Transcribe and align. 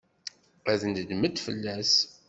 Ad 0.71 0.81
nedment 0.93 1.41
fell-as. 1.45 1.93